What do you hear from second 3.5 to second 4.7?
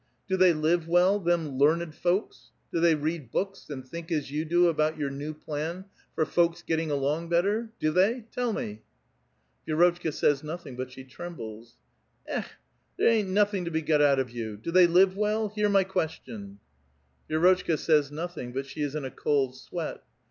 and think as yo\x do